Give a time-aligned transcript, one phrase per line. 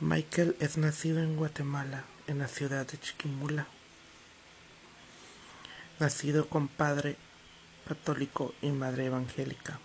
[0.00, 3.66] Michael es nacido en Guatemala, en la ciudad de Chiquimula.
[5.98, 7.16] Nacido con padre
[7.88, 9.80] católico y madre evangélica.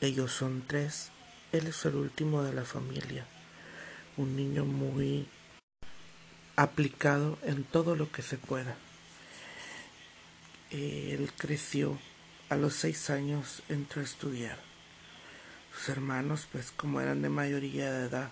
[0.00, 1.10] Ellos son tres.
[1.52, 3.26] Él es el último de la familia.
[4.16, 5.28] Un niño muy
[6.56, 8.76] aplicado en todo lo que se pueda.
[10.70, 11.98] Él creció
[12.48, 14.58] a los seis años, entró a estudiar.
[15.76, 18.30] Sus hermanos, pues como eran de mayoría de edad,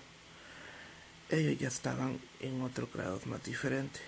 [1.31, 4.01] ellos ya estaban en otro grado más diferente.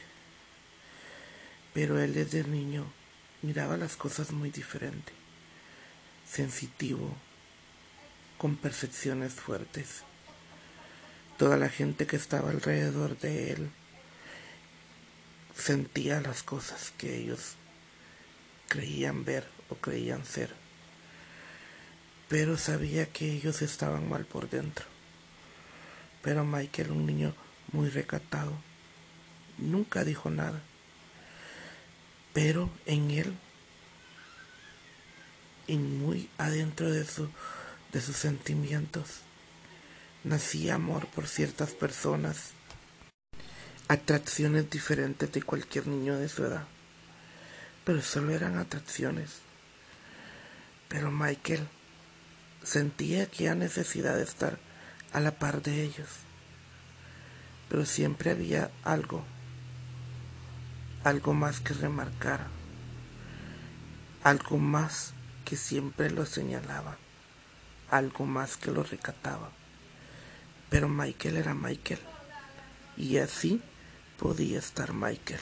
[1.75, 2.87] Pero él desde niño
[3.42, 5.12] miraba las cosas muy diferente,
[6.28, 7.15] sensitivo,
[8.37, 10.02] con percepciones fuertes.
[11.37, 13.70] Toda la gente que estaba alrededor de él
[15.56, 17.55] sentía las cosas que ellos
[18.69, 20.53] creían ver o creían ser,
[22.28, 24.98] pero sabía que ellos estaban mal por dentro.
[26.22, 27.34] Pero Michael, un niño
[27.72, 28.52] muy recatado,
[29.58, 30.60] nunca dijo nada.
[32.33, 33.36] Pero en él,
[35.66, 37.28] y muy adentro de, su,
[37.92, 39.20] de sus sentimientos,
[40.25, 42.53] nacía amor por ciertas personas,
[43.88, 46.66] atracciones diferentes de cualquier niño de su edad.
[47.84, 49.41] Pero solo eran atracciones.
[50.88, 51.66] Pero Michael
[52.62, 54.58] sentía que había necesidad de estar
[55.12, 56.09] a la par de ellos.
[57.69, 59.25] Pero siempre había algo,
[61.05, 62.47] algo más que remarcar,
[64.25, 65.12] algo más
[65.45, 66.97] que siempre lo señalaba,
[67.91, 69.50] algo más que lo recataba.
[70.70, 72.00] Pero Michael era Michael
[72.97, 73.62] y así
[74.19, 75.41] podía estar Michael.